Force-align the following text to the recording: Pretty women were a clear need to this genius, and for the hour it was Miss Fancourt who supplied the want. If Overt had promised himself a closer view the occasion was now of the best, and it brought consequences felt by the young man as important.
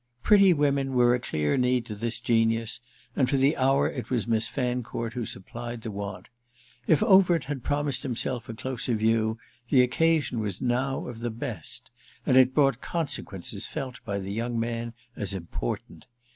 Pretty 0.23 0.51
women 0.51 0.93
were 0.95 1.13
a 1.13 1.19
clear 1.19 1.57
need 1.57 1.85
to 1.85 1.93
this 1.95 2.19
genius, 2.19 2.81
and 3.15 3.29
for 3.29 3.37
the 3.37 3.55
hour 3.55 3.87
it 3.87 4.09
was 4.09 4.25
Miss 4.27 4.47
Fancourt 4.47 5.13
who 5.13 5.27
supplied 5.27 5.83
the 5.83 5.91
want. 5.91 6.27
If 6.87 7.03
Overt 7.03 7.43
had 7.43 7.63
promised 7.63 8.01
himself 8.01 8.49
a 8.49 8.55
closer 8.55 8.95
view 8.95 9.37
the 9.69 9.83
occasion 9.83 10.39
was 10.39 10.59
now 10.59 11.05
of 11.05 11.19
the 11.19 11.29
best, 11.29 11.91
and 12.25 12.35
it 12.35 12.55
brought 12.55 12.81
consequences 12.81 13.67
felt 13.67 13.99
by 14.03 14.17
the 14.17 14.33
young 14.33 14.59
man 14.59 14.93
as 15.15 15.35
important. 15.35 16.07